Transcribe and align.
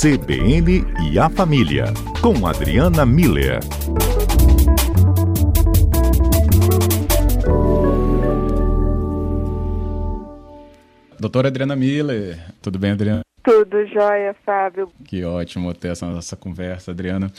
CBN 0.00 0.82
e 1.12 1.18
a 1.18 1.28
Família, 1.28 1.84
com 2.22 2.46
Adriana 2.46 3.04
Miller. 3.04 3.60
Doutora 11.18 11.48
Adriana 11.48 11.76
Miller, 11.76 12.38
tudo 12.62 12.78
bem, 12.78 12.92
Adriana? 12.92 13.20
Tudo 13.44 13.86
jóia, 13.88 14.34
Fábio. 14.42 14.90
Que 15.04 15.22
ótimo 15.22 15.74
ter 15.74 15.88
essa 15.88 16.06
nossa 16.06 16.34
conversa, 16.34 16.92
Adriana. 16.92 17.30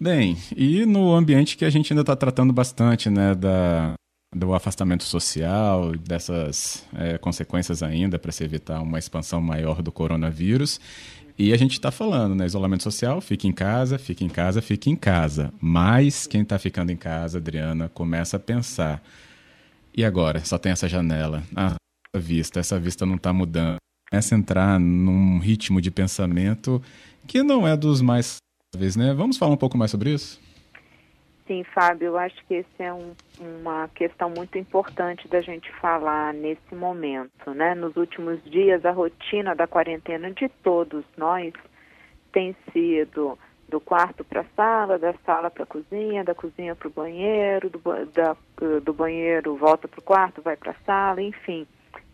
Bem, 0.00 0.36
e 0.56 0.84
no 0.84 1.14
ambiente 1.14 1.56
que 1.56 1.64
a 1.64 1.70
gente 1.70 1.92
ainda 1.92 2.00
está 2.00 2.16
tratando 2.16 2.52
bastante, 2.52 3.08
né, 3.08 3.32
da, 3.32 3.94
do 4.34 4.52
afastamento 4.54 5.04
social, 5.04 5.92
dessas 5.92 6.84
é, 6.96 7.16
consequências 7.16 7.80
ainda 7.80 8.18
para 8.18 8.32
se 8.32 8.42
evitar 8.42 8.80
uma 8.80 8.98
expansão 8.98 9.40
maior 9.40 9.80
do 9.80 9.92
coronavírus. 9.92 10.80
E 11.42 11.52
a 11.52 11.56
gente 11.56 11.72
está 11.72 11.90
falando, 11.90 12.36
né? 12.36 12.46
Isolamento 12.46 12.84
social, 12.84 13.20
fique 13.20 13.48
em 13.48 13.52
casa, 13.52 13.98
fique 13.98 14.24
em 14.24 14.28
casa, 14.28 14.62
fique 14.62 14.88
em 14.88 14.94
casa. 14.94 15.52
Mas 15.60 16.24
quem 16.24 16.42
está 16.42 16.56
ficando 16.56 16.92
em 16.92 16.96
casa, 16.96 17.38
Adriana, 17.38 17.88
começa 17.88 18.36
a 18.36 18.38
pensar. 18.38 19.02
E 19.92 20.04
agora? 20.04 20.44
Só 20.44 20.56
tem 20.56 20.70
essa 20.70 20.88
janela. 20.88 21.42
Ah, 21.56 21.74
essa 22.14 22.24
vista, 22.24 22.60
essa 22.60 22.78
vista 22.78 23.04
não 23.04 23.16
está 23.16 23.32
mudando. 23.32 23.78
Começa 24.08 24.36
a 24.36 24.38
entrar 24.38 24.78
num 24.78 25.40
ritmo 25.40 25.80
de 25.80 25.90
pensamento 25.90 26.80
que 27.26 27.42
não 27.42 27.66
é 27.66 27.76
dos 27.76 28.00
mais 28.00 28.36
né? 28.96 29.12
Vamos 29.12 29.36
falar 29.36 29.52
um 29.52 29.56
pouco 29.56 29.76
mais 29.76 29.90
sobre 29.90 30.14
isso? 30.14 30.38
Sim, 31.52 31.64
Fábio, 31.64 32.06
eu 32.06 32.18
acho 32.18 32.42
que 32.46 32.54
essa 32.54 32.82
é 32.82 32.90
um, 32.94 33.12
uma 33.38 33.86
questão 33.88 34.30
muito 34.30 34.56
importante 34.56 35.28
da 35.28 35.42
gente 35.42 35.70
falar 35.72 36.32
nesse 36.32 36.74
momento, 36.74 37.52
né? 37.52 37.74
Nos 37.74 37.94
últimos 37.94 38.42
dias, 38.44 38.82
a 38.86 38.90
rotina 38.90 39.54
da 39.54 39.66
quarentena 39.66 40.30
de 40.30 40.48
todos 40.48 41.04
nós 41.14 41.52
tem 42.32 42.56
sido 42.72 43.38
do 43.68 43.78
quarto 43.78 44.24
para 44.24 44.40
a 44.40 44.46
sala, 44.56 44.98
da 44.98 45.12
sala 45.26 45.50
para 45.50 45.64
a 45.64 45.66
cozinha, 45.66 46.24
da 46.24 46.34
cozinha 46.34 46.74
para 46.74 46.88
o 46.88 46.90
banheiro, 46.90 47.68
do, 47.68 47.80
da, 48.06 48.34
do 48.82 48.94
banheiro 48.94 49.54
volta 49.54 49.86
para 49.86 50.00
o 50.00 50.02
quarto, 50.02 50.40
vai 50.40 50.56
para 50.56 50.70
a 50.72 50.84
sala, 50.86 51.20
enfim, 51.20 51.66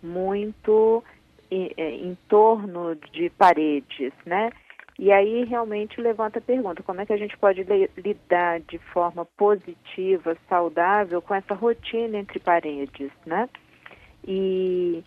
muito 0.03 1.05
em, 1.49 1.71
é, 1.77 1.91
em 1.91 2.19
torno 2.29 2.97
de 3.13 3.31
paredes, 3.31 4.13
né? 4.27 4.51
E 4.99 5.13
aí 5.13 5.45
realmente 5.45 6.01
levanta 6.01 6.41
a 6.41 6.43
pergunta: 6.43 6.83
como 6.83 7.01
é 7.01 7.07
que 7.07 7.13
a 7.13 7.17
gente 7.17 7.37
pode 7.39 7.65
lidar 7.97 8.61
de 8.61 8.79
forma 8.79 9.25
positiva, 9.25 10.37
saudável 10.49 11.23
com 11.23 11.35
essa 11.35 11.55
rotina 11.55 12.19
entre 12.19 12.41
paredes, 12.41 13.13
né? 13.25 13.49
E, 14.27 15.05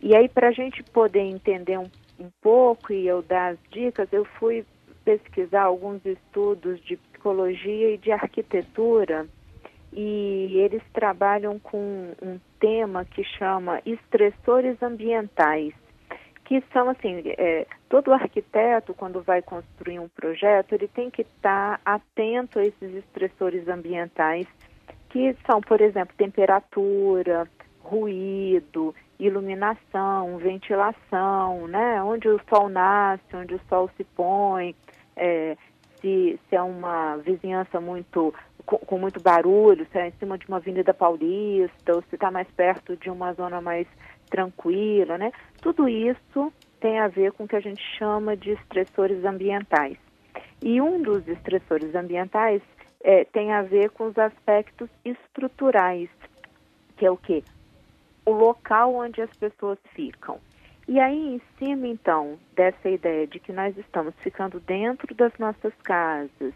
e 0.00 0.14
aí, 0.14 0.28
para 0.28 0.48
a 0.48 0.52
gente 0.52 0.82
poder 0.84 1.22
entender 1.22 1.76
um, 1.76 1.90
um 2.20 2.30
pouco 2.40 2.92
e 2.92 3.06
eu 3.06 3.20
dar 3.20 3.52
as 3.52 3.58
dicas, 3.70 4.08
eu 4.12 4.24
fui 4.24 4.64
pesquisar 5.04 5.62
alguns 5.62 6.04
estudos 6.06 6.80
de 6.84 6.96
psicologia 6.96 7.94
e 7.94 7.98
de 7.98 8.12
arquitetura 8.12 9.26
e 9.92 10.52
eles 10.54 10.82
trabalham 10.92 11.58
com 11.58 12.14
um 12.22 12.38
tema 12.58 13.04
que 13.04 13.24
chama 13.24 13.82
estressores 13.84 14.80
ambientais 14.82 15.74
que 16.52 16.62
são 16.70 16.90
assim, 16.90 17.22
é, 17.38 17.66
todo 17.88 18.12
arquiteto 18.12 18.92
quando 18.92 19.22
vai 19.22 19.40
construir 19.40 19.98
um 19.98 20.08
projeto, 20.08 20.74
ele 20.74 20.86
tem 20.86 21.10
que 21.10 21.22
estar 21.22 21.78
tá 21.78 21.94
atento 21.94 22.58
a 22.58 22.62
esses 22.62 22.94
estressores 22.94 23.66
ambientais, 23.68 24.46
que 25.08 25.34
são, 25.46 25.62
por 25.62 25.80
exemplo, 25.80 26.14
temperatura, 26.14 27.48
ruído, 27.80 28.94
iluminação, 29.18 30.36
ventilação, 30.36 31.66
né? 31.68 32.02
Onde 32.02 32.28
o 32.28 32.38
sol 32.50 32.68
nasce, 32.68 33.34
onde 33.34 33.54
o 33.54 33.60
sol 33.66 33.88
se 33.96 34.04
põe, 34.04 34.74
é, 35.16 35.56
se, 36.02 36.38
se 36.50 36.54
é 36.54 36.60
uma 36.60 37.16
vizinhança 37.16 37.80
muito 37.80 38.34
com, 38.66 38.76
com, 38.76 38.98
muito 38.98 39.22
barulho, 39.22 39.86
se 39.90 39.98
é 39.98 40.08
em 40.08 40.12
cima 40.18 40.36
de 40.36 40.46
uma 40.46 40.58
avenida 40.58 40.92
paulista, 40.92 41.94
ou 41.94 42.02
se 42.10 42.14
está 42.14 42.30
mais 42.30 42.48
perto 42.48 42.94
de 42.94 43.08
uma 43.08 43.32
zona 43.32 43.58
mais 43.62 43.86
tranquila, 44.32 45.18
né? 45.18 45.30
Tudo 45.60 45.86
isso 45.86 46.52
tem 46.80 46.98
a 46.98 47.06
ver 47.06 47.32
com 47.32 47.44
o 47.44 47.48
que 47.48 47.54
a 47.54 47.60
gente 47.60 47.82
chama 47.98 48.34
de 48.34 48.52
estressores 48.52 49.22
ambientais. 49.24 49.98
E 50.62 50.80
um 50.80 51.02
dos 51.02 51.28
estressores 51.28 51.94
ambientais 51.94 52.62
é, 53.04 53.24
tem 53.24 53.52
a 53.52 53.62
ver 53.62 53.90
com 53.90 54.06
os 54.06 54.18
aspectos 54.18 54.88
estruturais, 55.04 56.08
que 56.96 57.04
é 57.04 57.10
o 57.10 57.16
quê? 57.16 57.44
O 58.24 58.30
local 58.30 58.94
onde 58.94 59.20
as 59.20 59.30
pessoas 59.36 59.78
ficam. 59.94 60.40
E 60.88 60.98
aí, 60.98 61.34
em 61.36 61.40
cima, 61.58 61.86
então, 61.86 62.38
dessa 62.56 62.88
ideia 62.88 63.26
de 63.26 63.38
que 63.38 63.52
nós 63.52 63.76
estamos 63.76 64.14
ficando 64.18 64.58
dentro 64.60 65.14
das 65.14 65.32
nossas 65.38 65.72
casas, 65.84 66.54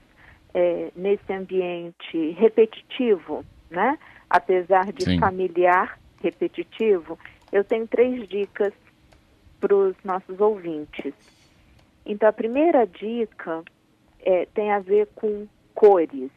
é, 0.54 0.90
nesse 0.96 1.32
ambiente 1.32 2.30
repetitivo, 2.30 3.44
né? 3.70 3.98
Apesar 4.28 4.92
de 4.92 5.04
Sim. 5.04 5.18
familiar 5.18 5.98
repetitivo, 6.22 7.18
eu 7.56 7.64
tenho 7.64 7.86
três 7.88 8.28
dicas 8.28 8.72
para 9.60 9.74
os 9.74 9.96
nossos 10.04 10.40
ouvintes. 10.40 11.14
Então, 12.04 12.28
a 12.28 12.32
primeira 12.32 12.86
dica 12.86 13.62
é, 14.20 14.46
tem 14.46 14.70
a 14.70 14.78
ver 14.78 15.08
com 15.14 15.46
cores, 15.74 16.30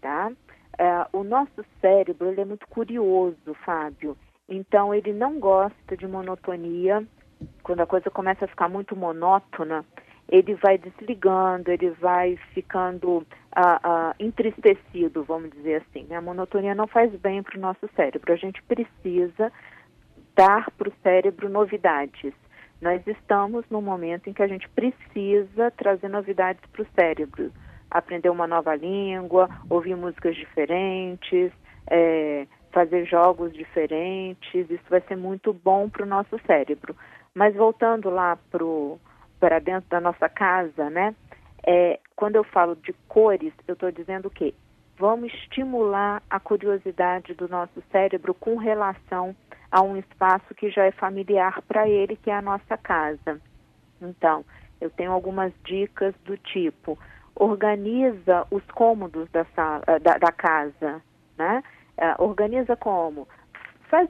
tá? 0.00 0.30
É, 0.78 1.06
o 1.12 1.24
nosso 1.24 1.64
cérebro 1.80 2.28
ele 2.28 2.42
é 2.42 2.44
muito 2.44 2.68
curioso, 2.68 3.54
Fábio. 3.64 4.16
Então, 4.48 4.94
ele 4.94 5.12
não 5.12 5.40
gosta 5.40 5.96
de 5.96 6.06
monotonia. 6.06 7.04
Quando 7.62 7.80
a 7.80 7.86
coisa 7.86 8.10
começa 8.10 8.44
a 8.44 8.48
ficar 8.48 8.68
muito 8.68 8.94
monótona, 8.94 9.84
ele 10.28 10.54
vai 10.54 10.76
desligando, 10.76 11.70
ele 11.70 11.90
vai 11.90 12.36
ficando 12.52 13.26
ah, 13.52 13.80
ah, 13.82 14.14
entristecido, 14.20 15.24
vamos 15.24 15.50
dizer 15.50 15.82
assim. 15.82 16.12
A 16.14 16.20
monotonia 16.20 16.74
não 16.74 16.86
faz 16.86 17.10
bem 17.16 17.42
para 17.42 17.56
o 17.56 17.60
nosso 17.60 17.88
cérebro. 17.96 18.32
A 18.32 18.36
gente 18.36 18.62
precisa 18.64 19.50
dar 20.36 20.70
para 20.72 20.88
o 20.88 20.92
cérebro 21.02 21.48
novidades. 21.48 22.34
Nós 22.80 23.04
estamos 23.06 23.64
num 23.70 23.80
momento 23.80 24.28
em 24.28 24.34
que 24.34 24.42
a 24.42 24.46
gente 24.46 24.68
precisa 24.68 25.70
trazer 25.70 26.08
novidades 26.08 26.62
para 26.70 26.82
o 26.82 26.86
cérebro. 26.94 27.50
Aprender 27.90 28.28
uma 28.28 28.46
nova 28.46 28.76
língua, 28.76 29.48
ouvir 29.70 29.96
músicas 29.96 30.36
diferentes, 30.36 31.50
é, 31.88 32.46
fazer 32.70 33.06
jogos 33.06 33.52
diferentes. 33.54 34.70
Isso 34.70 34.84
vai 34.90 35.00
ser 35.00 35.16
muito 35.16 35.54
bom 35.54 35.88
para 35.88 36.02
o 36.02 36.06
nosso 36.06 36.38
cérebro. 36.46 36.94
Mas 37.34 37.54
voltando 37.54 38.10
lá 38.10 38.38
para 39.40 39.58
dentro 39.58 39.88
da 39.88 40.00
nossa 40.00 40.28
casa, 40.28 40.90
né? 40.90 41.14
É, 41.66 41.98
quando 42.14 42.36
eu 42.36 42.44
falo 42.44 42.76
de 42.76 42.92
cores, 43.08 43.52
eu 43.66 43.72
estou 43.72 43.90
dizendo 43.90 44.26
o 44.26 44.30
quê? 44.30 44.54
Vamos 44.98 45.32
estimular 45.32 46.22
a 46.28 46.38
curiosidade 46.38 47.34
do 47.34 47.48
nosso 47.48 47.82
cérebro 47.90 48.34
com 48.34 48.56
relação 48.56 49.34
a 49.76 49.82
um 49.82 49.94
espaço 49.94 50.54
que 50.54 50.70
já 50.70 50.86
é 50.86 50.90
familiar 50.90 51.60
para 51.68 51.86
ele, 51.86 52.16
que 52.16 52.30
é 52.30 52.34
a 52.34 52.40
nossa 52.40 52.78
casa. 52.78 53.38
Então, 54.00 54.42
eu 54.80 54.88
tenho 54.88 55.12
algumas 55.12 55.52
dicas 55.64 56.14
do 56.24 56.34
tipo: 56.38 56.98
organiza 57.34 58.46
os 58.50 58.64
cômodos 58.68 59.30
da, 59.30 59.44
sala, 59.54 59.82
eh, 59.86 59.98
da, 59.98 60.16
da 60.16 60.32
casa, 60.32 61.02
né? 61.36 61.62
Uh, 61.98 62.24
organiza 62.24 62.74
como? 62.74 63.28
Faz, 63.90 64.08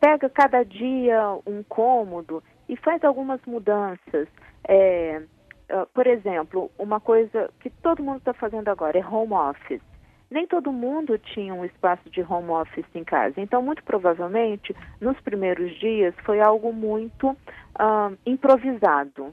pega 0.00 0.28
cada 0.28 0.64
dia 0.64 1.20
um 1.46 1.62
cômodo 1.62 2.42
e 2.68 2.76
faz 2.76 3.04
algumas 3.04 3.40
mudanças. 3.46 4.26
É, 4.66 5.22
uh, 5.70 5.86
por 5.94 6.08
exemplo, 6.08 6.72
uma 6.76 6.98
coisa 6.98 7.48
que 7.60 7.70
todo 7.70 8.02
mundo 8.02 8.18
está 8.18 8.34
fazendo 8.34 8.68
agora 8.68 8.98
é 8.98 9.06
home 9.06 9.32
office 9.32 9.93
nem 10.34 10.48
todo 10.48 10.72
mundo 10.72 11.16
tinha 11.16 11.54
um 11.54 11.64
espaço 11.64 12.10
de 12.10 12.20
home 12.20 12.50
office 12.50 12.84
em 12.92 13.04
casa. 13.04 13.40
Então, 13.40 13.62
muito 13.62 13.84
provavelmente, 13.84 14.74
nos 15.00 15.18
primeiros 15.20 15.72
dias, 15.78 16.12
foi 16.24 16.40
algo 16.40 16.72
muito 16.72 17.30
uh, 17.30 18.18
improvisado. 18.26 19.32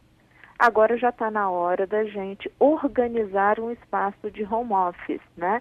Agora 0.60 0.96
já 0.96 1.10
está 1.10 1.32
na 1.32 1.50
hora 1.50 1.88
da 1.88 2.04
gente 2.04 2.52
organizar 2.60 3.60
um 3.60 3.72
espaço 3.72 4.30
de 4.30 4.44
home 4.44 4.74
office, 4.74 5.22
né? 5.36 5.60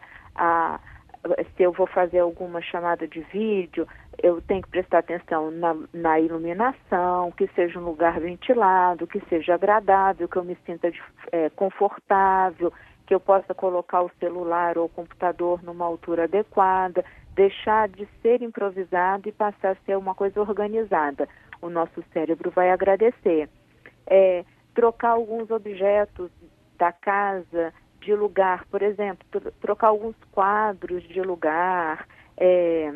Se 1.56 1.62
eu 1.62 1.72
vou 1.72 1.86
fazer 1.86 2.18
alguma 2.18 2.60
chamada 2.60 3.08
de 3.08 3.20
vídeo, 3.20 3.88
eu 4.22 4.42
tenho 4.42 4.60
que 4.60 4.68
prestar 4.68 4.98
atenção 4.98 5.50
na, 5.50 5.74
na, 5.94 6.20
iluminação, 6.20 7.32
que 7.32 7.48
seja 7.54 7.78
um 7.78 7.84
lugar 7.84 8.20
ventilado, 8.20 9.06
que 9.06 9.20
seja 9.30 9.54
agradável, 9.54 10.28
que 10.28 10.36
eu 10.36 10.44
me 10.44 10.56
sinta 10.66 10.92
é, 11.32 11.48
confortável, 11.50 12.70
que 13.10 13.14
eu 13.16 13.18
possa 13.18 13.52
colocar 13.52 14.02
o 14.02 14.10
celular 14.20 14.78
ou 14.78 14.84
o 14.84 14.88
computador 14.88 15.60
numa 15.64 15.84
altura 15.84 16.24
adequada, 16.24 17.04
deixar 17.34 17.88
de 17.88 18.08
ser 18.22 18.40
improvisado 18.40 19.28
e 19.28 19.32
passar 19.32 19.72
a 19.72 19.84
ser 19.84 19.98
uma 19.98 20.14
coisa 20.14 20.40
organizada. 20.40 21.28
O 21.60 21.68
nosso 21.68 22.04
cérebro 22.12 22.52
vai 22.52 22.70
agradecer. 22.70 23.48
É, 24.06 24.44
trocar 24.76 25.10
alguns 25.10 25.50
objetos 25.50 26.30
da 26.78 26.92
casa 26.92 27.74
de 28.00 28.14
lugar, 28.14 28.64
por 28.66 28.80
exemplo, 28.80 29.26
trocar 29.60 29.88
alguns 29.88 30.14
quadros 30.30 31.02
de 31.02 31.20
lugar, 31.20 32.06
é, 32.36 32.94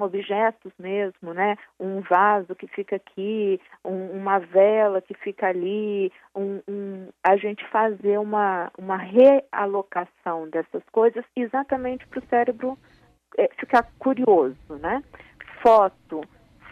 objetos 0.00 0.72
mesmo, 0.78 1.32
né? 1.34 1.56
Um 1.78 2.00
vaso 2.00 2.54
que 2.54 2.66
fica 2.66 2.96
aqui, 2.96 3.60
um, 3.84 4.10
uma 4.12 4.38
vela 4.38 5.00
que 5.00 5.14
fica 5.14 5.48
ali, 5.48 6.12
um, 6.34 6.60
um, 6.68 7.08
a 7.22 7.36
gente 7.36 7.66
fazer 7.68 8.18
uma, 8.18 8.70
uma 8.78 8.96
realocação 8.96 10.48
dessas 10.48 10.82
coisas 10.90 11.24
exatamente 11.36 12.06
para 12.06 12.18
o 12.18 12.26
cérebro 12.26 12.78
é, 13.36 13.48
ficar 13.58 13.86
curioso, 13.98 14.74
né? 14.80 15.02
Foto, 15.62 16.22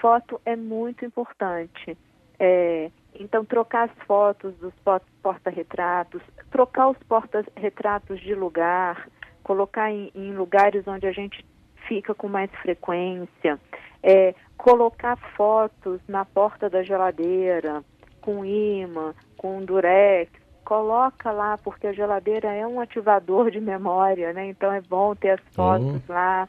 foto 0.00 0.40
é 0.44 0.56
muito 0.56 1.05
importante. 1.05 1.96
É, 2.38 2.90
então, 3.14 3.44
trocar 3.44 3.88
as 3.88 4.06
fotos 4.06 4.55
dos 4.56 4.75
porta-retratos, 5.23 6.20
trocar 6.50 6.90
os 6.90 6.99
porta-retratos 7.05 8.20
de 8.20 8.34
lugar, 8.34 9.08
colocar 9.43 9.90
em, 9.90 10.11
em 10.14 10.32
lugares 10.32 10.87
onde 10.87 11.06
a 11.06 11.12
gente 11.12 11.44
fica 11.87 12.15
com 12.15 12.29
mais 12.29 12.50
frequência, 12.62 13.59
é, 14.03 14.35
colocar 14.56 15.17
fotos 15.37 16.00
na 16.09 16.25
porta 16.25 16.69
da 16.69 16.83
geladeira, 16.83 17.83
com 18.21 18.44
imã, 18.44 19.15
com 19.37 19.65
durex, 19.65 20.31
coloca 20.65 21.31
lá, 21.31 21.56
porque 21.59 21.87
a 21.87 21.93
geladeira 21.93 22.53
é 22.53 22.67
um 22.67 22.81
ativador 22.81 23.50
de 23.50 23.61
memória, 23.61 24.33
né? 24.33 24.49
Então 24.49 24.73
é 24.73 24.81
bom 24.81 25.15
ter 25.15 25.31
as 25.31 25.41
fotos 25.55 26.03
oh. 26.09 26.12
lá, 26.12 26.49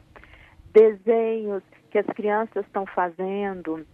desenhos 0.74 1.62
que 1.92 2.00
as 2.00 2.06
crianças 2.08 2.66
estão 2.66 2.86
fazendo, 2.86 3.86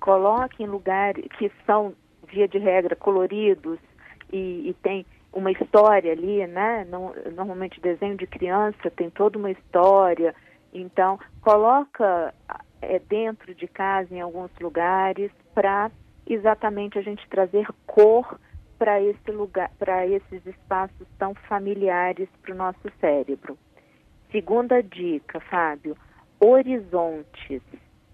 coloque 0.00 0.62
em 0.62 0.66
lugares 0.66 1.24
que 1.38 1.50
são, 1.66 1.94
via 2.32 2.46
de 2.46 2.58
regra, 2.58 2.94
coloridos 2.94 3.78
e, 4.32 4.68
e 4.68 4.76
tem 4.82 5.04
uma 5.32 5.50
história 5.50 6.12
ali, 6.12 6.46
né? 6.46 6.86
normalmente 7.34 7.80
desenho 7.80 8.16
de 8.16 8.26
criança 8.26 8.90
tem 8.96 9.10
toda 9.10 9.36
uma 9.36 9.50
história, 9.50 10.34
então, 10.74 11.18
coloca 11.40 12.34
é, 12.82 12.98
dentro 12.98 13.54
de 13.54 13.68
casa, 13.68 14.12
em 14.12 14.20
alguns 14.20 14.50
lugares, 14.60 15.30
para 15.54 15.90
exatamente 16.26 16.98
a 16.98 17.02
gente 17.02 17.26
trazer 17.28 17.66
cor 17.86 18.38
para 18.78 19.00
esse 19.00 19.30
lugar, 19.30 19.70
para 19.78 20.06
esses 20.06 20.44
espaços 20.44 21.06
tão 21.18 21.34
familiares 21.48 22.28
para 22.42 22.52
o 22.52 22.56
nosso 22.56 22.90
cérebro. 23.00 23.56
Segunda 24.32 24.82
dica, 24.82 25.38
Fábio, 25.40 25.96
horizontes. 26.40 27.62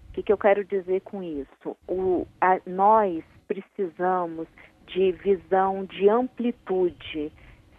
O 0.09 0.13
que, 0.13 0.23
que 0.23 0.31
eu 0.31 0.37
quero 0.37 0.63
dizer 0.63 1.01
com 1.01 1.23
isso? 1.23 1.75
O, 1.87 2.27
a, 2.39 2.59
nós 2.65 3.23
precisamos 3.47 4.47
de 4.87 5.11
visão 5.13 5.83
de 5.85 6.07
amplitude. 6.09 7.31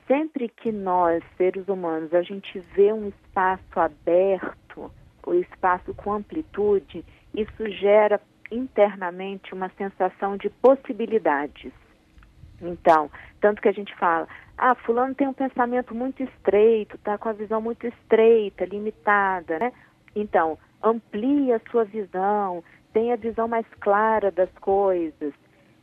Sempre 0.07 0.49
que 0.49 0.73
nós, 0.73 1.23
seres 1.37 1.67
humanos, 1.69 2.13
a 2.13 2.23
gente 2.23 2.59
vê 2.75 2.93
um 2.93 3.09
espaço 3.09 3.79
aberto, 3.79 4.91
o 5.25 5.35
espaço 5.35 5.95
com 5.95 6.13
amplitude, 6.13 7.05
isso 7.35 7.71
gera 7.71 8.21
internamente 8.51 9.55
uma 9.55 9.71
sensação 9.79 10.37
de 10.37 10.51
possibilidades. 10.51 11.73
Então, 12.61 13.11
tanto 13.41 13.63
que 13.63 13.69
a 13.69 13.73
gente 13.73 13.95
fala, 13.97 14.29
ah, 14.59 14.75
fulano 14.75 15.15
tem 15.15 15.27
um 15.27 15.33
pensamento 15.33 15.95
muito 15.95 16.23
estreito, 16.23 16.97
está 16.97 17.17
com 17.17 17.29
a 17.29 17.33
visão 17.33 17.61
muito 17.61 17.87
estreita, 17.87 18.65
limitada, 18.65 19.59
né? 19.59 19.73
Então, 20.15 20.59
amplie 20.83 21.53
a 21.53 21.61
sua 21.71 21.85
visão, 21.85 22.63
tenha 22.93 23.15
a 23.15 23.17
visão 23.17 23.49
mais 23.49 23.67
clara 23.81 24.31
das 24.31 24.51
coisas. 24.61 25.33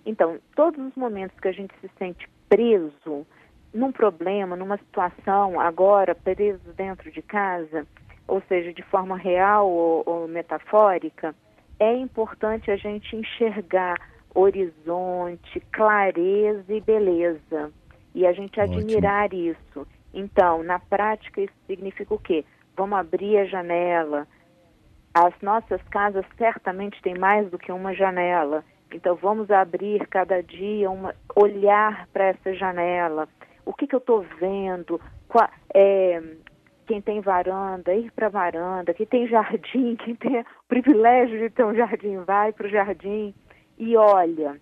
Então, 0.06 0.40
todos 0.56 0.80
os 0.86 0.96
momentos 0.96 1.38
que 1.40 1.48
a 1.48 1.52
gente 1.52 1.74
se 1.82 1.90
sente 1.98 2.30
preso 2.48 3.26
num 3.74 3.92
problema, 3.92 4.56
numa 4.56 4.78
situação, 4.78 5.60
agora 5.60 6.16
preso 6.16 6.74
dentro 6.76 7.12
de 7.12 7.22
casa, 7.22 7.86
ou 8.28 8.42
seja, 8.48 8.74
de 8.74 8.82
forma 8.84 9.18
real 9.18 9.70
ou, 9.70 10.04
ou 10.06 10.28
metafórica, 10.28 11.36
é 11.80 11.94
importante 11.96 12.70
a 12.70 12.76
gente 12.76 13.16
enxergar 13.16 13.96
horizonte, 14.34 15.60
clareza 15.72 16.74
e 16.74 16.82
beleza. 16.82 17.72
E 18.14 18.26
a 18.26 18.34
gente 18.34 18.60
Ótimo. 18.60 18.80
admirar 18.80 19.34
isso. 19.34 19.88
Então, 20.14 20.64
na 20.64 20.80
prática, 20.80 21.42
isso 21.42 21.54
significa 21.68 22.14
o 22.14 22.20
quê? 22.20 22.44
Vamos 22.76 23.00
abrir 23.00 23.38
a 23.38 23.46
janela. 23.46 24.28
As 25.14 25.34
nossas 25.42 25.82
casas 25.90 26.26
certamente 26.38 27.02
têm 27.02 27.18
mais 27.18 27.50
do 27.50 27.58
que 27.58 27.72
uma 27.72 27.94
janela. 27.94 28.64
Então, 28.92 29.16
vamos 29.16 29.52
abrir 29.52 30.08
cada 30.08 30.42
dia, 30.42 30.90
uma, 30.90 31.14
olhar 31.36 32.08
para 32.12 32.26
essa 32.26 32.54
janela. 32.54 33.28
O 33.70 33.74
que, 33.74 33.86
que 33.86 33.94
eu 33.94 34.00
estou 34.00 34.26
vendo? 34.40 35.00
Qual, 35.28 35.48
é, 35.76 36.20
quem 36.88 37.00
tem 37.00 37.22
varanda, 37.22 37.94
ir 37.94 38.12
para 38.14 38.28
varanda, 38.28 38.96
quem 38.96 39.06
tem 39.06 39.28
jardim, 39.28 39.96
quem 40.04 40.16
tem 40.16 40.40
o 40.40 40.46
privilégio 40.68 41.38
de 41.38 41.52
ter 41.52 41.64
um 41.64 41.76
jardim, 41.76 42.18
vai 42.18 42.52
para 42.52 42.66
o 42.66 42.70
jardim 42.70 43.32
e 43.78 43.96
olha, 43.96 44.60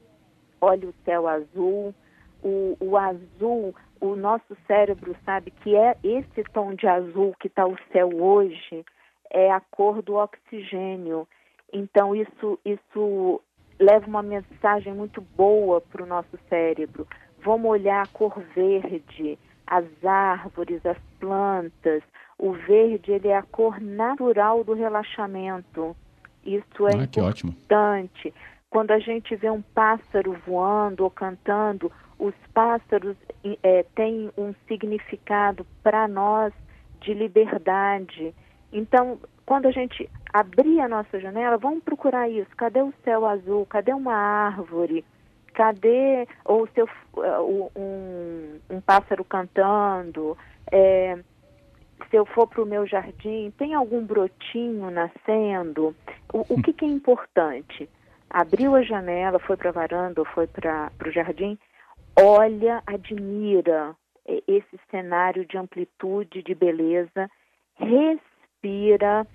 olha 0.59 0.89
o 0.89 0.93
céu 1.05 1.25
azul, 1.25 1.95
o, 2.43 2.75
o 2.81 2.97
azul, 2.97 3.73
o 4.01 4.13
nosso 4.13 4.57
cérebro 4.67 5.15
sabe 5.23 5.51
que 5.51 5.73
é 5.73 5.95
esse 6.03 6.43
tom 6.51 6.73
de 6.73 6.85
azul 6.85 7.33
que 7.39 7.47
está 7.47 7.65
o 7.65 7.77
céu 7.93 8.09
hoje, 8.13 8.85
é 9.29 9.49
a 9.49 9.61
cor 9.61 10.01
do 10.01 10.15
oxigênio. 10.15 11.25
Então 11.71 12.13
isso, 12.13 12.59
isso 12.65 13.41
leva 13.79 14.05
uma 14.05 14.21
mensagem 14.21 14.93
muito 14.93 15.21
boa 15.21 15.79
para 15.79 16.03
o 16.03 16.05
nosso 16.05 16.37
cérebro. 16.49 17.07
Vamos 17.47 17.71
olhar 17.71 18.03
a 18.03 18.07
cor 18.07 18.43
verde, 18.53 19.39
as 19.65 19.85
árvores, 20.03 20.85
as 20.85 20.97
plantas. 21.17 22.03
O 22.37 22.51
verde 22.51 23.13
ele 23.13 23.29
é 23.29 23.37
a 23.37 23.41
cor 23.41 23.79
natural 23.79 24.65
do 24.65 24.73
relaxamento. 24.73 25.95
Isso 26.45 26.85
é 26.85 26.91
ah, 26.93 27.03
importante. 27.03 28.33
Quando 28.69 28.91
a 28.91 28.99
gente 28.99 29.33
vê 29.37 29.49
um 29.49 29.61
pássaro 29.61 30.35
voando 30.45 31.05
ou 31.05 31.09
cantando, 31.09 31.89
os 32.19 32.33
pássaros 32.53 33.15
é, 33.63 33.83
têm 33.95 34.29
um 34.37 34.53
significado 34.67 35.65
para 35.81 36.05
nós 36.05 36.51
de 36.99 37.13
liberdade. 37.13 38.35
Então, 38.73 39.21
quando 39.45 39.67
a 39.67 39.71
gente 39.71 40.09
abrir 40.33 40.81
a 40.81 40.89
nossa 40.89 41.17
janela, 41.17 41.57
vamos 41.57 41.81
procurar 41.81 42.27
isso. 42.27 42.49
Cadê 42.57 42.81
o 42.81 42.93
céu 43.05 43.25
azul? 43.25 43.65
Cadê 43.65 43.93
uma 43.93 44.13
árvore? 44.13 45.05
Cadê 45.57 46.27
ou 46.45 46.67
seu, 46.67 46.87
um, 47.75 48.59
um 48.69 48.79
pássaro 48.79 49.25
cantando? 49.25 50.37
É, 50.71 51.17
se 52.11 52.15
eu 52.15 52.27
for 52.27 52.45
para 52.45 52.61
o 52.61 52.65
meu 52.65 52.85
jardim, 52.85 53.51
tem 53.57 53.73
algum 53.73 54.05
brotinho 54.05 54.91
nascendo? 54.91 55.95
O, 56.31 56.41
o 56.53 56.61
que, 56.61 56.71
que, 56.71 56.85
é 56.85 56.87
importante? 56.87 57.89
Abriu 58.29 58.75
a 58.75 58.83
janela, 58.83 59.39
foi 59.39 59.57
para 59.57 59.69
a 59.69 59.73
varanda 59.73 60.21
ou 60.21 60.27
foi 60.27 60.45
para 60.45 60.91
o 61.03 61.11
jardim, 61.11 61.57
olha, 62.15 62.83
admira 62.85 63.95
esse 64.47 64.79
cenário 64.91 65.43
de 65.43 65.57
amplitude, 65.57 66.43
de 66.43 66.53
beleza, 66.53 67.31
respira 67.77 69.25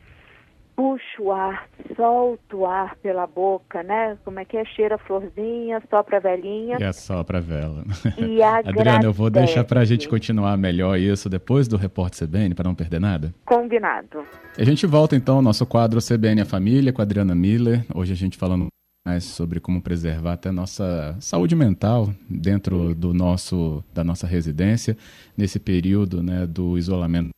puxa 0.83 1.23
o 1.23 1.31
ar, 1.31 1.69
solta 1.95 2.57
o 2.57 2.67
ar 2.67 2.97
pela 2.97 3.25
boca, 3.25 3.85
né? 3.85 4.19
Como 4.25 4.41
é 4.41 4.45
que 4.45 4.57
é? 4.57 4.65
Cheira 4.65 4.97
a 4.97 4.99
florzinha, 4.99 5.81
sopra 5.89 6.17
a 6.17 6.21
velhinha. 6.21 6.77
E 6.81 6.83
assopra 6.83 7.39
a 7.39 7.41
vela. 7.41 7.85
E 8.19 8.43
Adriana, 8.43 9.05
eu 9.05 9.12
vou 9.12 9.31
deixar 9.31 9.62
para 9.62 9.81
a 9.81 9.85
gente 9.85 10.09
continuar 10.09 10.57
melhor 10.57 10.99
isso 10.99 11.29
depois 11.29 11.69
do 11.69 11.77
Repórter 11.77 12.27
CBN, 12.27 12.57
para 12.57 12.69
não 12.69 12.75
perder 12.75 13.01
nada. 13.01 13.33
Combinado. 13.45 14.25
A 14.59 14.65
gente 14.65 14.85
volta 14.85 15.15
então 15.15 15.37
ao 15.37 15.43
nosso 15.43 15.65
quadro 15.65 16.01
CBN 16.01 16.41
a 16.41 16.47
Família 16.47 16.93
com 16.93 17.01
a 17.01 17.05
Adriana 17.05 17.35
Miller. 17.35 17.85
Hoje 17.95 18.12
a 18.12 18.17
gente 18.17 18.37
falando 18.37 18.67
mais 19.07 19.23
sobre 19.23 19.61
como 19.61 19.81
preservar 19.81 20.33
até 20.33 20.51
nossa 20.51 21.17
saúde 21.21 21.55
mental 21.55 22.12
dentro 22.29 22.93
do 22.95 23.15
nosso 23.15 23.85
da 23.93 24.05
nossa 24.05 24.29
residência 24.29 24.97
nesse 25.37 25.59
período 25.59 26.23
né, 26.23 26.47
do 26.47 26.79
isolamento 26.79 27.31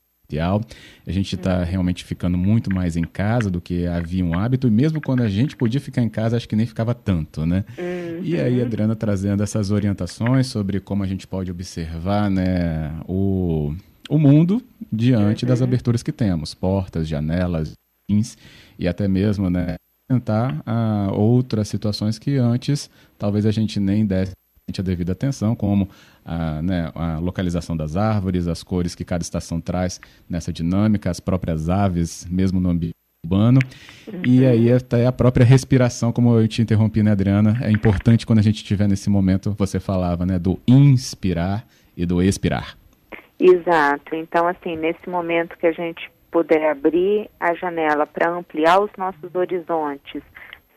a 1.07 1.12
gente 1.12 1.35
está 1.35 1.59
uhum. 1.59 1.64
realmente 1.64 2.04
ficando 2.04 2.37
muito 2.37 2.73
mais 2.75 2.97
em 2.97 3.04
casa 3.04 3.50
do 3.50 3.61
que 3.61 3.87
havia 3.87 4.25
um 4.25 4.38
hábito, 4.38 4.66
e 4.66 4.71
mesmo 4.71 5.00
quando 5.00 5.23
a 5.23 5.28
gente 5.28 5.57
podia 5.57 5.81
ficar 5.81 6.02
em 6.02 6.09
casa, 6.09 6.37
acho 6.37 6.49
que 6.49 6.57
nem 6.57 6.66
ficava 6.66 6.95
tanto, 6.95 7.47
né? 7.47 7.64
Uhum. 7.78 8.25
E 8.25 8.40
aí, 8.40 8.59
uhum. 8.59 8.66
Adriana 8.66 8.97
trazendo 8.97 9.43
essas 9.43 9.71
orientações 9.71 10.47
sobre 10.47 10.81
como 10.81 11.02
a 11.02 11.07
gente 11.07 11.26
pode 11.26 11.50
observar 11.50 12.31
né, 12.31 12.93
o, 13.07 13.75
o 14.09 14.19
mundo 14.19 14.62
diante 14.93 15.45
uhum. 15.45 15.49
das 15.49 15.62
aberturas 15.62 16.02
que 16.02 16.12
temos, 16.12 16.54
portas, 16.54 17.07
janelas, 17.07 17.73
e 18.78 18.87
até 18.87 19.09
mesmo 19.09 19.49
né, 19.49 19.76
tentar 20.09 20.62
ah, 20.66 21.11
outras 21.12 21.69
situações 21.69 22.19
que 22.19 22.37
antes 22.37 22.90
talvez 23.19 23.47
a 23.47 23.50
gente 23.50 23.81
nem 23.81 24.04
desse 24.04 24.33
a 24.66 24.83
devida 24.83 25.12
atenção, 25.12 25.54
como 25.54 25.88
a, 26.25 26.62
né, 26.62 26.90
a, 26.94 27.18
localização 27.18 27.76
das 27.76 27.97
árvores, 27.97 28.49
as 28.49 28.62
cores 28.62 28.94
que 28.94 29.04
cada 29.04 29.23
estação 29.23 29.61
traz 29.61 30.00
nessa 30.28 30.52
dinâmica, 30.52 31.11
as 31.11 31.21
próprias 31.21 31.68
aves, 31.68 32.26
mesmo 32.30 32.59
no 32.59 32.71
ambiente 32.71 32.94
urbano. 33.25 33.61
Uhum. 34.11 34.23
E 34.25 34.47
aí 34.47 34.73
até 34.73 35.06
a 35.06 35.12
própria 35.12 35.44
respiração, 35.44 36.12
como 36.12 36.38
eu 36.38 36.49
te 36.49 36.62
interrompi, 36.62 37.02
né, 37.02 37.12
Adriana? 37.12 37.59
É 37.62 37.71
importante 37.71 38.26
quando 38.26 38.38
a 38.38 38.42
gente 38.42 38.56
estiver 38.56 38.88
nesse 38.88 39.11
momento, 39.11 39.54
você 39.59 39.78
falava, 39.78 40.25
né, 40.25 40.38
do 40.38 40.59
inspirar 40.66 41.66
e 41.97 42.06
do 42.06 42.23
expirar. 42.23 42.76
Exato. 43.38 44.14
Então, 44.14 44.49
assim, 44.49 44.76
nesse 44.76 45.09
momento 45.09 45.59
que 45.59 45.66
a 45.66 45.73
gente 45.73 46.11
puder 46.30 46.71
abrir 46.71 47.28
a 47.38 47.54
janela 47.54 48.06
para 48.06 48.30
ampliar 48.30 48.80
os 48.80 48.90
nossos 48.97 49.35
horizontes, 49.35 50.23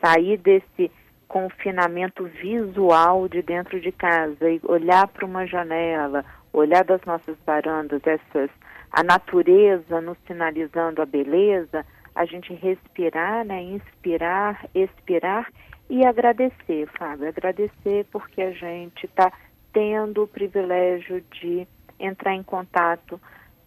sair 0.03 0.37
desse 0.37 0.91
confinamento 1.27 2.23
visual 2.25 3.27
de 3.27 3.41
dentro 3.41 3.79
de 3.79 3.91
casa 3.91 4.49
e 4.49 4.59
olhar 4.63 5.07
para 5.07 5.25
uma 5.25 5.45
janela, 5.45 6.23
olhar 6.53 6.83
das 6.83 7.01
nossas 7.01 7.37
varandas, 7.45 8.01
essas 8.05 8.49
a 8.91 9.03
natureza 9.03 9.99
nos 10.01 10.17
sinalizando 10.25 11.01
a 11.01 11.05
beleza, 11.05 11.85
a 12.15 12.25
gente 12.25 12.53
respirar, 12.53 13.45
né, 13.45 13.61
inspirar, 13.61 14.65
expirar 14.73 15.51
e 15.89 16.05
agradecer, 16.05 16.87
Fábio, 16.97 17.27
agradecer 17.27 18.05
porque 18.11 18.41
a 18.41 18.51
gente 18.51 19.05
está 19.05 19.31
tendo 19.71 20.23
o 20.23 20.27
privilégio 20.27 21.21
de 21.31 21.67
entrar 21.99 22.33
em 22.33 22.43
contato 22.43 23.19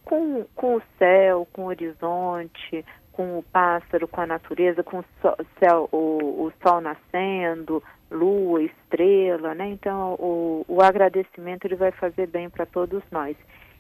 com, 0.05 0.45
com 0.55 0.77
o 0.77 0.83
céu, 0.99 1.47
com 1.53 1.63
o 1.63 1.67
horizonte, 1.67 2.85
com 3.13 3.39
o 3.39 3.43
pássaro, 3.43 4.09
com 4.09 4.21
a 4.21 4.27
natureza, 4.27 4.83
com 4.83 5.01
o 5.01 5.05
sol, 5.21 5.37
céu, 5.59 5.89
o, 5.93 6.47
o 6.47 6.53
sol 6.63 6.81
nascendo, 6.81 7.83
lua, 8.11 8.63
estrela, 8.63 9.55
né? 9.55 9.69
Então 9.69 10.15
o, 10.15 10.65
o 10.69 10.83
agradecimento 10.83 11.67
ele 11.67 11.77
vai 11.77 11.91
fazer 11.93 12.27
bem 12.27 12.49
para 12.49 12.67
todos 12.67 13.03
nós. 13.11 13.37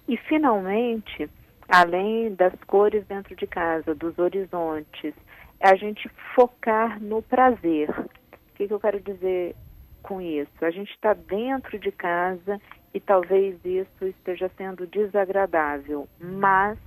E 0.09 0.17
finalmente, 0.17 1.29
além 1.69 2.35
das 2.35 2.53
cores 2.67 3.05
dentro 3.07 3.35
de 3.37 3.47
casa, 3.47 3.95
dos 3.95 4.19
horizontes, 4.19 5.15
é 5.61 5.71
a 5.71 5.77
gente 5.77 6.09
focar 6.35 7.01
no 7.01 7.23
prazer. 7.23 7.91
O 7.91 8.57
que, 8.57 8.67
que 8.67 8.75
eu 8.75 8.81
quero 8.81 9.01
dizer 9.01 9.55
com 10.03 10.21
isso? 10.21 10.53
A 10.63 10.71
gente 10.71 10.91
está 10.91 11.15
dentro 11.15 11.79
de 11.79 11.93
casa 11.93 12.61
e 12.93 13.01
talvez 13.01 13.57
isso 13.65 14.07
esteja 14.07 14.51
sendo 14.57 14.87
desagradável, 14.87 16.09
mas 16.19 16.79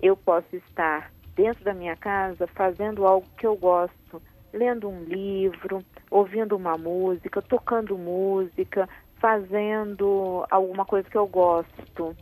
eu 0.00 0.16
posso 0.16 0.56
estar 0.56 1.10
dentro 1.38 1.64
da 1.64 1.72
minha 1.72 1.94
casa 1.94 2.48
fazendo 2.48 3.06
algo 3.06 3.28
que 3.38 3.46
eu 3.46 3.56
gosto, 3.56 4.20
lendo 4.52 4.88
um 4.88 5.04
livro, 5.04 5.84
ouvindo 6.10 6.56
uma 6.56 6.76
música, 6.76 7.40
tocando 7.40 7.96
música, 7.96 8.88
fazendo 9.20 10.44
alguma 10.50 10.84
coisa 10.84 11.08
que 11.08 11.16
eu 11.16 11.28
gosto. 11.28 12.16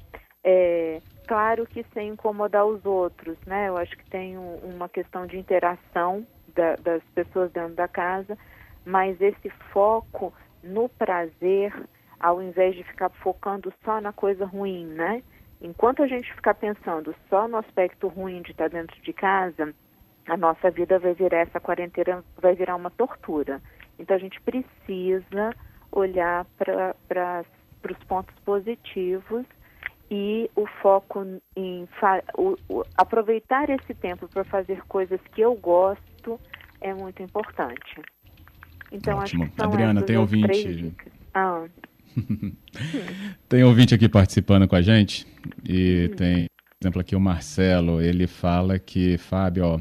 É, 0.45 1.01
claro 1.27 1.67
que 1.67 1.83
sem 1.95 2.09
incomodar 2.11 2.67
os 2.67 2.85
outros, 2.85 3.39
né? 3.47 3.71
Eu 3.71 3.79
acho 3.79 3.97
que 3.97 4.05
tem 4.11 4.37
um, 4.37 4.57
uma 4.57 4.87
questão 4.87 5.27
de 5.27 5.39
interação 5.39 6.27
da, 6.55 6.77
das 6.77 7.03
pessoas 7.15 7.51
dentro 7.53 7.75
da 7.75 7.89
casa, 7.89 8.37
mas 8.85 9.19
esse 9.19 9.49
foco 9.73 10.33
no 10.63 10.91
prazer, 10.91 11.73
ao 12.21 12.43
invés 12.43 12.75
de 12.75 12.85
ficar 12.85 13.09
focando 13.23 13.73
só 13.83 13.99
na 13.99 14.13
coisa 14.13 14.45
ruim, 14.45 14.85
né? 14.85 15.23
Enquanto 15.61 16.03
a 16.03 16.07
gente 16.07 16.33
ficar 16.35 16.55
pensando 16.55 17.15
só 17.29 17.49
no 17.49 17.57
aspecto 17.57 18.09
ruim 18.09 18.43
de 18.43 18.51
estar 18.51 18.69
dentro 18.69 19.01
de 19.03 19.13
casa, 19.13 19.75
a 20.27 20.37
nossa 20.37 20.71
vida 20.71 20.99
vai 20.99 21.15
virar 21.15 21.39
essa 21.39 21.61
quarentena, 21.61 22.23
vai 22.41 22.55
virar 22.55 22.77
uma 22.77 22.91
tortura. 22.91 23.61
Então 23.99 24.17
a 24.17 24.19
gente 24.19 24.41
precisa 24.43 25.55
olhar 25.91 26.45
para 26.59 26.95
os 27.91 28.05
pontos 28.05 28.35
positivos 28.45 29.47
e 30.11 30.51
o 30.55 30.67
foco 30.83 31.25
em 31.57 31.89
o, 32.37 32.57
o, 32.69 32.85
aproveitar 32.97 33.71
esse 33.71 33.95
tempo 33.95 34.29
para 34.29 34.45
fazer 34.45 34.83
coisas 34.87 35.21
que 35.33 35.41
eu 35.41 35.55
gosto 35.55 36.39
é 36.81 36.93
muito 36.93 37.23
importante. 37.23 38.03
Então, 38.93 39.19
Ótimo. 39.19 39.51
Adriana, 39.59 40.03
tem 40.03 40.17
ouvinte. 40.17 40.95
Ah. 41.35 41.67
tem 43.49 43.65
ouvinte 43.65 43.95
aqui 43.95 44.09
participando 44.09 44.67
com 44.67 44.77
a 44.77 44.83
gente 44.83 45.27
e 45.69 46.09
tem, 46.17 46.47
por 46.47 46.83
exemplo, 46.83 47.01
aqui 47.01 47.17
o 47.17 47.21
Marcelo. 47.21 48.01
Ele 48.01 48.27
fala 48.27 48.79
que, 48.79 49.19
Fábio, 49.19 49.65
ó, 49.65 49.81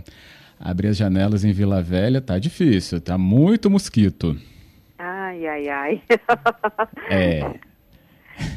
abrir 0.59 0.89
as 0.89 0.97
janelas 0.97 1.43
em 1.43 1.51
Vila 1.51 1.81
Velha 1.81 2.21
tá 2.21 2.37
difícil, 2.37 3.01
tá 3.01 3.17
muito 3.17 3.69
mosquito. 3.69 4.37
Ai, 4.97 5.45
ai, 5.47 5.69
ai. 5.69 6.01
é. 7.09 7.39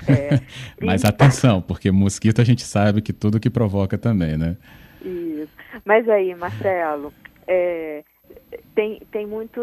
é. 0.09 0.41
Mas 0.83 1.05
atenção, 1.05 1.61
porque 1.61 1.91
mosquito 1.91 2.41
a 2.41 2.45
gente 2.45 2.63
sabe 2.63 3.01
que 3.01 3.13
tudo 3.13 3.41
que 3.41 3.51
provoca 3.51 3.97
também, 3.97 4.37
né? 4.37 4.57
Isso. 5.03 5.49
Mas 5.85 6.09
aí, 6.09 6.35
Marcelo, 6.35 7.13
é, 7.47 8.03
tem, 8.79 9.01
tem 9.11 9.27
muito. 9.27 9.61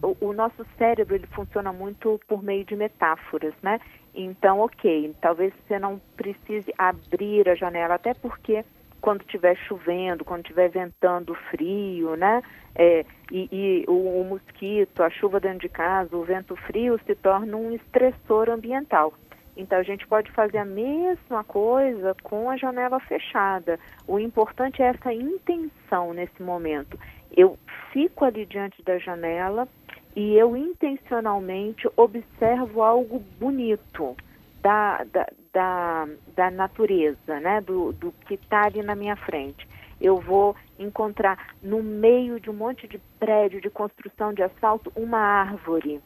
O, 0.00 0.28
o, 0.28 0.32
nosso 0.32 0.64
cérebro 0.78 1.16
ele 1.16 1.26
funciona 1.26 1.72
muito 1.72 2.20
por 2.28 2.40
meio 2.40 2.64
de 2.64 2.76
metáforas, 2.76 3.52
né? 3.60 3.80
Então, 4.14 4.60
ok, 4.60 5.12
talvez 5.20 5.52
você 5.66 5.76
não 5.76 6.00
precise 6.16 6.72
abrir 6.78 7.48
a 7.48 7.56
janela, 7.56 7.96
até 7.96 8.14
porque 8.14 8.64
quando 9.00 9.22
estiver 9.22 9.56
chovendo, 9.56 10.24
quando 10.24 10.42
estiver 10.42 10.68
ventando 10.68 11.34
frio, 11.50 12.14
né? 12.14 12.44
É, 12.76 13.04
e, 13.28 13.48
e 13.50 13.84
o, 13.88 14.20
o, 14.20 14.24
mosquito, 14.24 15.02
a 15.02 15.10
chuva 15.10 15.40
dentro 15.40 15.58
de 15.58 15.68
casa, 15.68 16.16
o 16.16 16.22
vento 16.22 16.54
frio 16.54 16.96
se 17.04 17.16
torna 17.16 17.56
um 17.56 17.74
estressor 17.74 18.48
ambiental. 18.48 19.12
Então 19.56 19.78
a 19.78 19.82
gente 19.82 20.06
pode 20.06 20.30
fazer 20.30 20.58
a 20.58 20.64
mesma 20.64 21.42
coisa 21.42 22.14
com 22.22 22.48
a 22.50 22.56
janela 22.56 23.00
fechada. 23.00 23.80
O 24.06 24.20
importante 24.20 24.80
é 24.80 24.86
essa 24.86 25.12
intenção 25.12 26.12
nesse 26.12 26.40
momento. 26.40 26.96
Eu 27.36 27.58
fico 27.92 28.24
ali 28.24 28.46
diante 28.46 28.82
da 28.82 28.98
janela 28.98 29.68
e 30.14 30.34
eu 30.34 30.56
intencionalmente 30.56 31.88
observo 31.96 32.82
algo 32.82 33.18
bonito 33.38 34.16
da, 34.62 35.04
da, 35.04 35.26
da, 35.52 36.08
da 36.34 36.50
natureza, 36.50 37.40
né? 37.40 37.60
do, 37.60 37.92
do 37.92 38.12
que 38.26 38.34
está 38.34 38.64
ali 38.66 38.82
na 38.82 38.94
minha 38.94 39.16
frente. 39.16 39.66
Eu 40.00 40.18
vou 40.20 40.56
encontrar 40.78 41.54
no 41.62 41.82
meio 41.82 42.38
de 42.38 42.50
um 42.50 42.54
monte 42.54 42.86
de 42.86 42.98
prédio 43.18 43.60
de 43.60 43.70
construção 43.70 44.32
de 44.32 44.42
asfalto 44.42 44.92
uma 44.94 45.18
árvore. 45.18 46.00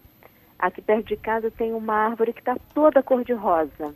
Aqui 0.59 0.83
perto 0.83 1.07
de 1.07 1.17
casa 1.17 1.51
tem 1.51 1.73
uma 1.73 1.95
árvore 1.95 2.33
que 2.33 2.41
está 2.41 2.57
toda 2.75 3.03
cor-de-rosa. 3.03 3.95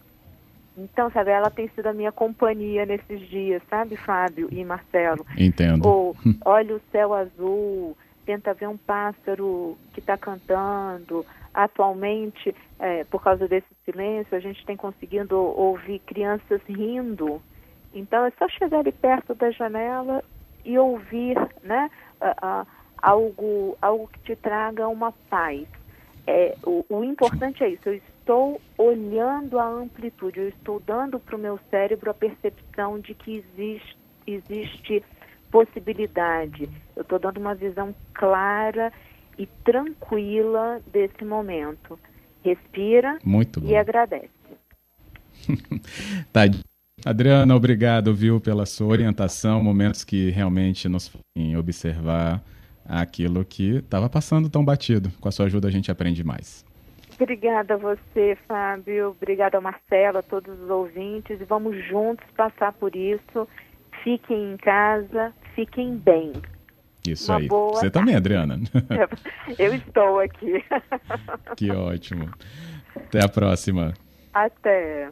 Então, 0.76 1.10
sabe, 1.10 1.30
ela 1.30 1.50
tem 1.50 1.68
sido 1.68 1.86
a 1.86 1.92
minha 1.92 2.12
companhia 2.12 2.86
nesses 2.86 3.20
dias, 3.28 3.62
sabe, 3.68 3.96
Fábio 3.96 4.48
e 4.50 4.64
Marcelo? 4.64 5.26
Entendo. 5.36 5.86
Ou 5.86 6.16
olha 6.44 6.76
o 6.76 6.80
céu 6.90 7.12
azul, 7.12 7.96
tenta 8.24 8.54
ver 8.54 8.68
um 8.68 8.78
pássaro 8.78 9.76
que 9.92 10.00
está 10.00 10.16
cantando. 10.16 11.26
Atualmente, 11.52 12.54
é, 12.78 13.04
por 13.04 13.22
causa 13.22 13.46
desse 13.46 13.68
silêncio, 13.84 14.34
a 14.36 14.40
gente 14.40 14.64
tem 14.64 14.76
conseguido 14.76 15.36
ouvir 15.36 15.98
crianças 16.00 16.60
rindo. 16.66 17.42
Então, 17.92 18.24
é 18.24 18.30
só 18.38 18.48
chegar 18.48 18.78
ali 18.78 18.92
perto 18.92 19.34
da 19.34 19.50
janela 19.50 20.24
e 20.64 20.78
ouvir, 20.78 21.36
né, 21.62 21.90
algo, 23.02 23.76
algo 23.82 24.08
que 24.08 24.20
te 24.20 24.36
traga 24.36 24.88
uma 24.88 25.12
paz. 25.28 25.66
É, 26.26 26.56
o, 26.64 26.84
o 26.88 27.04
importante 27.04 27.64
é 27.64 27.70
isso, 27.70 27.88
eu 27.88 27.94
estou 27.94 28.60
olhando 28.78 29.58
a 29.58 29.66
amplitude, 29.66 30.38
eu 30.38 30.48
estou 30.48 30.80
dando 30.80 31.18
para 31.18 31.36
o 31.36 31.38
meu 31.38 31.58
cérebro 31.70 32.10
a 32.10 32.14
percepção 32.14 33.00
de 33.00 33.14
que 33.14 33.36
existe, 33.36 33.96
existe 34.26 35.02
possibilidade. 35.50 36.68
Eu 36.94 37.02
estou 37.02 37.18
dando 37.18 37.38
uma 37.38 37.54
visão 37.54 37.94
clara 38.14 38.92
e 39.36 39.46
tranquila 39.64 40.80
desse 40.92 41.24
momento. 41.24 41.98
Respira 42.44 43.18
e 43.62 43.76
agradece. 43.76 44.30
tá. 46.32 46.42
Adriana, 47.04 47.56
obrigado, 47.56 48.14
viu, 48.14 48.40
pela 48.40 48.64
sua 48.64 48.86
orientação, 48.86 49.62
momentos 49.62 50.04
que 50.04 50.30
realmente 50.30 50.88
nos 50.88 51.08
fazem 51.08 51.56
observar 51.56 52.40
aquilo 52.86 53.44
que 53.44 53.76
estava 53.76 54.08
passando 54.08 54.48
tão 54.48 54.64
batido. 54.64 55.10
Com 55.20 55.28
a 55.28 55.32
sua 55.32 55.46
ajuda 55.46 55.68
a 55.68 55.70
gente 55.70 55.90
aprende 55.90 56.22
mais. 56.24 56.64
Obrigada 57.20 57.74
a 57.74 57.76
você, 57.76 58.36
Fábio. 58.48 59.10
Obrigada 59.10 59.56
ao 59.56 59.62
Marcelo, 59.62 60.18
a 60.18 60.22
todos 60.22 60.58
os 60.60 60.70
ouvintes. 60.70 61.40
E 61.40 61.44
vamos 61.44 61.76
juntos 61.86 62.26
passar 62.36 62.72
por 62.72 62.96
isso. 62.96 63.48
Fiquem 64.02 64.54
em 64.54 64.56
casa, 64.56 65.32
fiquem 65.54 65.96
bem. 65.96 66.32
Isso 67.06 67.30
Uma 67.30 67.38
aí. 67.38 67.48
Você 67.48 67.90
tarde. 67.90 67.90
também, 67.90 68.14
Adriana. 68.16 68.60
Eu 69.58 69.74
estou 69.74 70.20
aqui. 70.20 70.64
Que 71.56 71.70
ótimo. 71.70 72.28
Até 72.96 73.22
a 73.22 73.28
próxima. 73.28 73.92
Até. 74.32 75.10